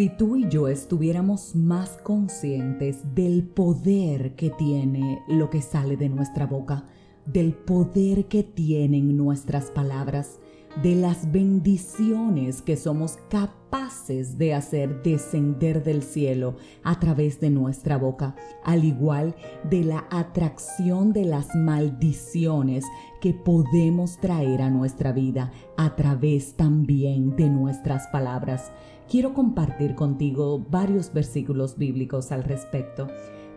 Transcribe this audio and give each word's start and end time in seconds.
Si 0.00 0.08
tú 0.08 0.36
y 0.36 0.48
yo 0.48 0.66
estuviéramos 0.66 1.54
más 1.54 1.98
conscientes 1.98 3.14
del 3.14 3.46
poder 3.46 4.34
que 4.34 4.48
tiene 4.48 5.22
lo 5.28 5.50
que 5.50 5.60
sale 5.60 5.98
de 5.98 6.08
nuestra 6.08 6.46
boca, 6.46 6.86
del 7.26 7.52
poder 7.52 8.24
que 8.24 8.42
tienen 8.42 9.14
nuestras 9.14 9.70
palabras, 9.70 10.40
de 10.82 10.94
las 10.94 11.30
bendiciones 11.30 12.62
que 12.62 12.76
somos 12.76 13.18
capaces 13.28 14.38
de 14.38 14.54
hacer 14.54 15.02
descender 15.02 15.82
del 15.82 16.02
cielo 16.02 16.56
a 16.82 16.98
través 17.00 17.40
de 17.40 17.50
nuestra 17.50 17.98
boca, 17.98 18.34
al 18.64 18.84
igual 18.84 19.34
de 19.68 19.84
la 19.84 20.06
atracción 20.10 21.12
de 21.12 21.24
las 21.24 21.54
maldiciones 21.54 22.84
que 23.20 23.34
podemos 23.34 24.18
traer 24.18 24.62
a 24.62 24.70
nuestra 24.70 25.12
vida 25.12 25.52
a 25.76 25.96
través 25.96 26.54
también 26.54 27.36
de 27.36 27.50
nuestras 27.50 28.06
palabras. 28.08 28.70
Quiero 29.08 29.34
compartir 29.34 29.94
contigo 29.96 30.64
varios 30.70 31.12
versículos 31.12 31.76
bíblicos 31.76 32.30
al 32.32 32.44
respecto. 32.44 33.08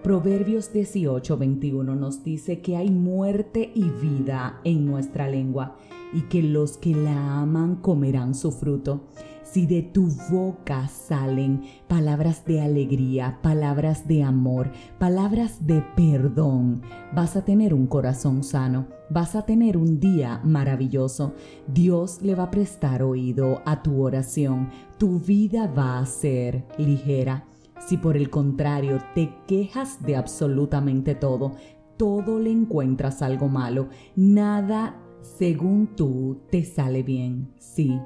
Proverbios 0.03 0.73
18, 0.73 1.37
21 1.37 1.95
nos 1.95 2.25
dice 2.25 2.59
que 2.59 2.75
hay 2.75 2.91
muerte 2.91 3.71
y 3.73 3.89
vida 3.89 4.59
en 4.65 4.85
nuestra 4.85 5.29
lengua 5.29 5.77
y 6.11 6.23
que 6.23 6.43
los 6.43 6.75
que 6.75 6.93
la 6.93 7.39
aman 7.39 7.77
comerán 7.77 8.35
su 8.35 8.51
fruto. 8.51 9.05
Si 9.43 9.65
de 9.65 9.81
tu 9.81 10.09
boca 10.29 10.89
salen 10.89 11.61
palabras 11.87 12.43
de 12.43 12.59
alegría, 12.59 13.39
palabras 13.41 14.05
de 14.05 14.23
amor, 14.23 14.73
palabras 14.99 15.65
de 15.65 15.81
perdón, 15.95 16.81
vas 17.15 17.37
a 17.37 17.45
tener 17.45 17.73
un 17.73 17.87
corazón 17.87 18.43
sano, 18.43 18.87
vas 19.09 19.37
a 19.37 19.45
tener 19.45 19.77
un 19.77 20.01
día 20.01 20.41
maravilloso. 20.43 21.33
Dios 21.73 22.21
le 22.21 22.35
va 22.35 22.43
a 22.43 22.51
prestar 22.51 23.03
oído 23.03 23.61
a 23.65 23.81
tu 23.81 24.01
oración, 24.01 24.69
tu 24.97 25.21
vida 25.21 25.67
va 25.67 25.99
a 25.99 26.05
ser 26.05 26.65
ligera. 26.77 27.45
Si 27.79 27.97
por 27.97 28.17
el 28.17 28.29
contrario 28.29 28.99
te 29.15 29.33
quejas 29.47 30.01
de 30.03 30.15
absolutamente 30.15 31.15
todo, 31.15 31.53
todo 31.97 32.39
le 32.39 32.51
encuentras 32.51 33.21
algo 33.21 33.47
malo, 33.47 33.89
nada 34.15 34.99
según 35.21 35.87
tú 35.95 36.41
te 36.49 36.63
sale 36.63 37.03
bien. 37.03 37.53
Sí, 37.57 37.99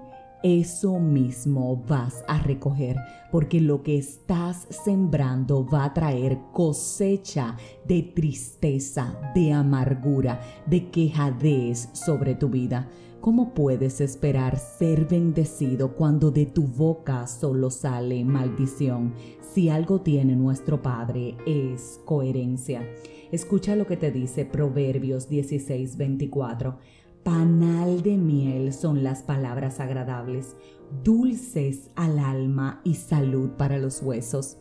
eso 0.44 1.00
mismo 1.00 1.84
vas 1.88 2.24
a 2.28 2.40
recoger, 2.40 2.96
porque 3.32 3.60
lo 3.60 3.82
que 3.82 3.98
estás 3.98 4.68
sembrando 4.70 5.66
va 5.66 5.86
a 5.86 5.94
traer 5.94 6.40
cosecha 6.54 7.58
de 7.88 8.04
tristeza, 8.04 9.18
de 9.34 9.52
amargura, 9.52 10.40
de 10.68 10.90
quejadez 10.90 11.90
sobre 11.94 12.36
tu 12.36 12.50
vida. 12.50 12.88
¿Cómo 13.22 13.54
puedes 13.54 14.00
esperar 14.00 14.58
ser 14.58 15.06
bendecido 15.06 15.96
cuando 15.96 16.32
de 16.32 16.46
tu 16.46 16.64
boca 16.68 17.26
solo 17.28 17.72
sale 17.72 18.24
maldición? 18.24 19.14
Si 19.42 19.70
algo 19.70 20.02
tiene 20.02 20.36
nuestro 20.36 20.82
Padre 20.82 21.36
es 21.46 22.00
coherencia. 22.06 22.88
Escucha 23.32 23.76
lo 23.76 23.88
que 23.88 23.98
te 23.98 24.12
dice 24.12 24.46
Proverbios 24.46 25.30
16:24. 25.30 26.78
Panal 27.24 28.04
de 28.04 28.18
miel 28.18 28.72
son 28.72 29.04
las 29.04 29.24
palabras 29.24 29.80
agradables, 29.80 30.56
dulces 31.04 31.90
al 31.96 32.20
alma 32.20 32.82
y 32.86 32.96
salud 32.96 33.50
para 33.58 33.80
los 33.80 34.02
huesos. 34.02 34.58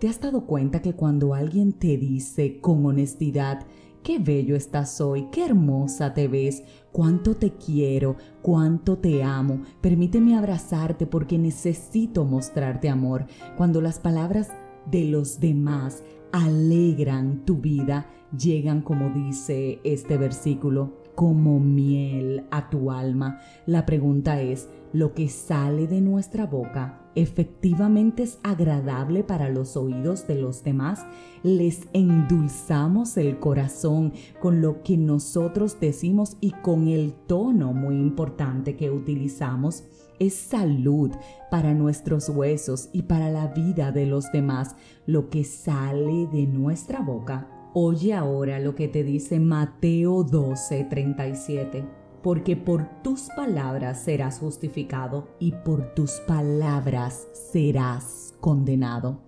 ¿Te 0.00 0.08
has 0.08 0.20
dado 0.20 0.46
cuenta 0.46 0.82
que 0.82 0.94
cuando 0.94 1.32
alguien 1.32 1.72
te 1.72 1.96
dice 1.96 2.60
con 2.60 2.84
honestidad, 2.84 3.66
qué 4.02 4.18
bello 4.18 4.56
estás 4.56 5.00
hoy, 5.00 5.28
qué 5.30 5.44
hermosa 5.44 6.14
te 6.14 6.28
ves, 6.28 6.62
cuánto 6.92 7.36
te 7.36 7.52
quiero, 7.52 8.16
cuánto 8.42 8.98
te 8.98 9.22
amo, 9.22 9.62
permíteme 9.80 10.36
abrazarte 10.36 11.06
porque 11.06 11.38
necesito 11.38 12.24
mostrarte 12.24 12.88
amor, 12.88 13.26
cuando 13.56 13.80
las 13.80 13.98
palabras 13.98 14.48
de 14.90 15.04
los 15.04 15.40
demás 15.40 16.02
alegran 16.32 17.44
tu 17.44 17.56
vida, 17.56 18.06
llegan 18.36 18.82
como 18.82 19.10
dice 19.10 19.80
este 19.84 20.16
versículo, 20.16 21.00
como 21.14 21.60
miel 21.60 22.46
a 22.50 22.70
tu 22.70 22.90
alma. 22.90 23.40
La 23.66 23.84
pregunta 23.84 24.40
es, 24.40 24.68
¿lo 24.92 25.14
que 25.14 25.28
sale 25.28 25.86
de 25.86 26.00
nuestra 26.00 26.46
boca 26.46 26.96
efectivamente 27.14 28.22
es 28.22 28.38
agradable 28.42 29.24
para 29.24 29.48
los 29.48 29.76
oídos 29.76 30.26
de 30.26 30.36
los 30.36 30.62
demás? 30.64 31.06
¿Les 31.42 31.88
endulzamos 31.92 33.16
el 33.16 33.38
corazón 33.38 34.12
con 34.40 34.60
lo 34.60 34.82
que 34.82 34.96
nosotros 34.96 35.78
decimos 35.80 36.36
y 36.40 36.50
con 36.50 36.88
el 36.88 37.12
tono 37.12 37.72
muy 37.72 37.96
importante 37.96 38.76
que 38.76 38.90
utilizamos? 38.90 39.84
Es 40.18 40.34
salud 40.34 41.10
para 41.50 41.74
nuestros 41.74 42.28
huesos 42.28 42.90
y 42.92 43.02
para 43.02 43.30
la 43.30 43.48
vida 43.48 43.90
de 43.90 44.06
los 44.06 44.30
demás 44.32 44.76
lo 45.06 45.30
que 45.30 45.44
sale 45.44 46.26
de 46.26 46.46
nuestra 46.46 47.00
boca 47.00 47.56
Oye 47.72 48.14
ahora 48.14 48.58
lo 48.58 48.74
que 48.74 48.88
te 48.88 49.04
dice 49.04 49.38
Mateo 49.38 50.24
12, 50.24 50.86
37. 50.90 51.84
Porque 52.22 52.56
por 52.56 53.02
tus 53.02 53.28
palabras 53.36 54.02
serás 54.02 54.38
justificado 54.38 55.28
y 55.38 55.52
por 55.52 55.94
tus 55.94 56.20
palabras 56.26 57.26
serás 57.32 58.34
condenado. 58.40 59.20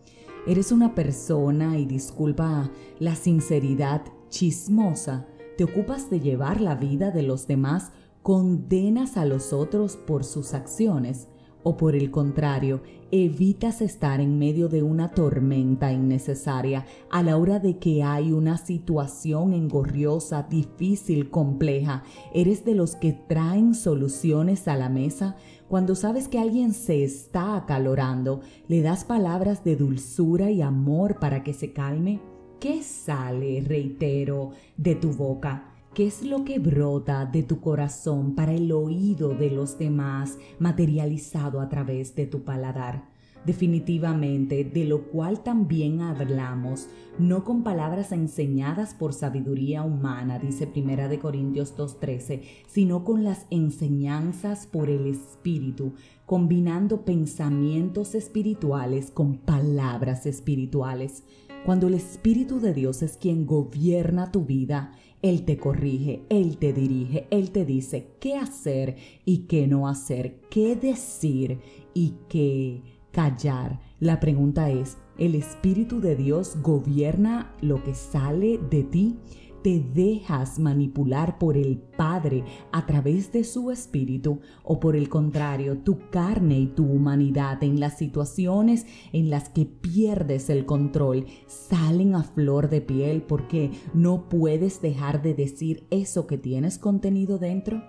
Eres 0.46 0.72
una 0.72 0.94
persona, 0.94 1.78
y 1.78 1.86
disculpa 1.86 2.70
la 2.98 3.14
sinceridad, 3.14 4.02
chismosa. 4.28 5.26
Te 5.56 5.64
ocupas 5.64 6.10
de 6.10 6.20
llevar 6.20 6.60
la 6.60 6.74
vida 6.74 7.10
de 7.10 7.22
los 7.22 7.46
demás, 7.46 7.92
condenas 8.22 9.16
a 9.16 9.24
los 9.24 9.52
otros 9.52 9.96
por 9.96 10.24
sus 10.24 10.54
acciones 10.54 11.28
o 11.62 11.76
por 11.76 11.94
el 11.94 12.10
contrario, 12.10 12.82
evitas 13.10 13.82
estar 13.82 14.20
en 14.20 14.38
medio 14.38 14.68
de 14.68 14.82
una 14.82 15.10
tormenta 15.10 15.92
innecesaria 15.92 16.86
a 17.10 17.22
la 17.22 17.36
hora 17.36 17.58
de 17.58 17.78
que 17.78 18.02
hay 18.02 18.32
una 18.32 18.56
situación 18.56 19.52
engorriosa, 19.52 20.44
difícil, 20.44 21.30
compleja. 21.30 22.04
Eres 22.32 22.64
de 22.64 22.74
los 22.74 22.96
que 22.96 23.12
traen 23.12 23.74
soluciones 23.74 24.66
a 24.66 24.76
la 24.76 24.88
mesa. 24.88 25.36
Cuando 25.68 25.94
sabes 25.94 26.28
que 26.28 26.38
alguien 26.38 26.72
se 26.72 27.04
está 27.04 27.56
acalorando, 27.56 28.40
le 28.68 28.82
das 28.82 29.04
palabras 29.04 29.62
de 29.64 29.76
dulzura 29.76 30.50
y 30.50 30.62
amor 30.62 31.18
para 31.18 31.42
que 31.44 31.54
se 31.54 31.72
calme. 31.72 32.20
¿Qué 32.60 32.82
sale, 32.82 33.60
reitero, 33.60 34.50
de 34.76 34.94
tu 34.94 35.12
boca? 35.12 35.71
¿Qué 35.94 36.06
es 36.06 36.24
lo 36.24 36.46
que 36.46 36.58
brota 36.58 37.26
de 37.26 37.42
tu 37.42 37.60
corazón 37.60 38.34
para 38.34 38.54
el 38.54 38.72
oído 38.72 39.34
de 39.34 39.50
los 39.50 39.78
demás 39.78 40.38
materializado 40.58 41.60
a 41.60 41.68
través 41.68 42.14
de 42.14 42.26
tu 42.26 42.44
paladar? 42.44 43.10
Definitivamente, 43.44 44.64
de 44.64 44.86
lo 44.86 45.10
cual 45.10 45.42
también 45.42 46.00
hablamos, 46.00 46.88
no 47.18 47.44
con 47.44 47.62
palabras 47.62 48.10
enseñadas 48.12 48.94
por 48.94 49.12
sabiduría 49.12 49.82
humana, 49.82 50.38
dice 50.38 50.66
Primera 50.66 51.08
de 51.08 51.18
Corintios 51.18 51.76
2:13, 51.76 52.40
sino 52.66 53.04
con 53.04 53.22
las 53.22 53.46
enseñanzas 53.50 54.66
por 54.66 54.88
el 54.88 55.06
Espíritu, 55.06 55.92
combinando 56.24 57.04
pensamientos 57.04 58.14
espirituales 58.14 59.10
con 59.10 59.36
palabras 59.36 60.24
espirituales. 60.24 61.24
Cuando 61.64 61.86
el 61.86 61.94
Espíritu 61.94 62.58
de 62.58 62.74
Dios 62.74 63.02
es 63.02 63.16
quien 63.16 63.46
gobierna 63.46 64.32
tu 64.32 64.44
vida, 64.44 64.90
Él 65.22 65.44
te 65.44 65.58
corrige, 65.58 66.24
Él 66.28 66.56
te 66.58 66.72
dirige, 66.72 67.28
Él 67.30 67.52
te 67.52 67.64
dice 67.64 68.08
qué 68.18 68.34
hacer 68.36 68.96
y 69.24 69.46
qué 69.46 69.68
no 69.68 69.86
hacer, 69.86 70.40
qué 70.50 70.74
decir 70.74 71.60
y 71.94 72.14
qué 72.28 72.82
callar. 73.12 73.78
La 74.00 74.18
pregunta 74.18 74.70
es, 74.70 74.98
¿el 75.18 75.36
Espíritu 75.36 76.00
de 76.00 76.16
Dios 76.16 76.56
gobierna 76.62 77.54
lo 77.60 77.84
que 77.84 77.94
sale 77.94 78.58
de 78.58 78.82
ti? 78.82 79.18
Te 79.62 79.80
dejas 79.80 80.58
manipular 80.58 81.38
por 81.38 81.56
el 81.56 81.78
Padre 81.78 82.44
a 82.72 82.86
través 82.86 83.32
de 83.32 83.44
su 83.44 83.70
espíritu 83.70 84.40
o 84.64 84.80
por 84.80 84.96
el 84.96 85.08
contrario, 85.08 85.78
tu 85.78 86.10
carne 86.10 86.58
y 86.58 86.66
tu 86.66 86.84
humanidad 86.84 87.62
en 87.62 87.80
las 87.80 87.98
situaciones 87.98 88.86
en 89.12 89.30
las 89.30 89.48
que 89.48 89.64
pierdes 89.66 90.50
el 90.50 90.66
control 90.66 91.26
salen 91.46 92.14
a 92.14 92.22
flor 92.22 92.68
de 92.68 92.80
piel 92.80 93.22
porque 93.22 93.70
no 93.94 94.28
puedes 94.28 94.80
dejar 94.82 95.22
de 95.22 95.34
decir 95.34 95.86
eso 95.90 96.26
que 96.26 96.38
tienes 96.38 96.78
contenido 96.78 97.38
dentro? 97.38 97.82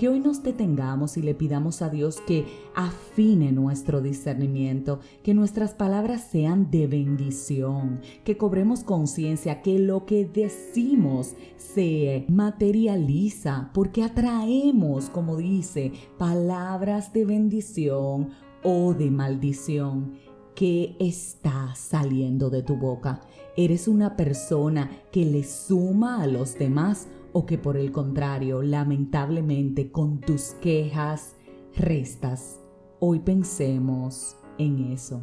Que 0.00 0.08
hoy 0.08 0.18
nos 0.18 0.42
detengamos 0.42 1.18
y 1.18 1.22
le 1.22 1.34
pidamos 1.34 1.82
a 1.82 1.90
Dios 1.90 2.22
que 2.26 2.46
afine 2.74 3.52
nuestro 3.52 4.00
discernimiento, 4.00 5.00
que 5.22 5.34
nuestras 5.34 5.74
palabras 5.74 6.26
sean 6.32 6.70
de 6.70 6.86
bendición, 6.86 8.00
que 8.24 8.38
cobremos 8.38 8.82
conciencia 8.82 9.60
que 9.60 9.78
lo 9.78 10.06
que 10.06 10.24
decimos 10.24 11.34
se 11.58 12.24
materializa 12.28 13.70
porque 13.74 14.02
atraemos, 14.02 15.10
como 15.10 15.36
dice, 15.36 15.92
palabras 16.16 17.12
de 17.12 17.26
bendición 17.26 18.30
o 18.62 18.94
de 18.94 19.10
maldición. 19.10 20.14
¿Qué 20.54 20.96
está 20.98 21.74
saliendo 21.74 22.48
de 22.48 22.62
tu 22.62 22.76
boca? 22.76 23.20
¿Eres 23.54 23.86
una 23.86 24.16
persona 24.16 24.90
que 25.12 25.26
le 25.26 25.44
suma 25.44 26.22
a 26.22 26.26
los 26.26 26.58
demás 26.58 27.08
o 27.32 27.46
que 27.46 27.58
por 27.58 27.76
el 27.76 27.92
contrario, 27.92 28.62
lamentablemente, 28.62 29.90
con 29.90 30.20
tus 30.20 30.52
quejas 30.60 31.36
restas. 31.76 32.60
Hoy 32.98 33.20
pensemos 33.20 34.36
en 34.58 34.92
eso. 34.92 35.22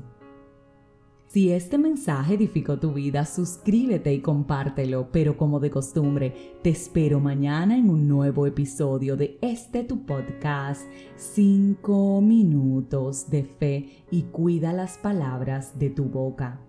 Si 1.27 1.51
este 1.51 1.77
mensaje 1.77 2.36
edificó 2.36 2.80
tu 2.80 2.94
vida, 2.94 3.25
suscríbete 3.25 4.13
y 4.13 4.21
compártelo, 4.21 5.09
pero 5.12 5.36
como 5.36 5.59
de 5.59 5.69
costumbre, 5.69 6.33
te 6.63 6.69
espero 6.69 7.19
mañana 7.19 7.77
en 7.77 7.89
un 7.89 8.07
nuevo 8.07 8.48
episodio 8.48 9.18
de 9.18 9.38
este 9.42 9.83
tu 9.83 10.06
podcast, 10.06 10.83
5 11.18 12.21
minutos 12.21 13.30
de 13.30 13.44
fe 13.44 14.06
y 14.09 14.24
cuida 14.24 14.71
las 14.71 14.98
palabras 14.98 15.77
de 15.77 15.89
tu 15.89 16.06
boca. 16.06 16.67